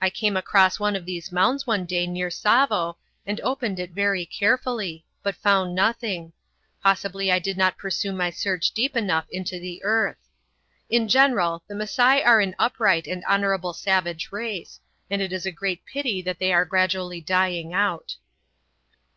I 0.00 0.08
came 0.08 0.36
across 0.36 0.78
one 0.78 0.94
of 0.94 1.04
these 1.04 1.32
mounds 1.32 1.66
one 1.66 1.84
day 1.84 2.06
near 2.06 2.28
Tsavo 2.30 2.96
and 3.26 3.40
opened 3.40 3.80
it 3.80 3.90
very 3.90 4.24
carefully, 4.24 5.04
but 5.20 5.34
found 5.34 5.74
nothing: 5.74 6.32
possibly 6.80 7.32
I 7.32 7.40
did 7.40 7.56
not 7.58 7.76
pursue 7.76 8.12
my 8.12 8.30
search 8.30 8.70
deep 8.70 8.96
enough 8.96 9.24
into 9.32 9.58
the 9.58 9.82
earth. 9.82 10.28
In 10.88 11.08
general, 11.08 11.64
the 11.66 11.74
Masai 11.74 12.22
are 12.22 12.38
an 12.40 12.54
upright 12.56 13.08
and 13.08 13.24
honourable 13.24 13.72
savage 13.72 14.30
race, 14.30 14.78
and 15.10 15.20
it 15.20 15.32
is 15.32 15.44
a 15.44 15.50
great 15.50 15.84
pity 15.84 16.22
that 16.22 16.38
they 16.38 16.52
are 16.52 16.64
gradually 16.64 17.20
dying 17.20 17.74
out. 17.74 18.14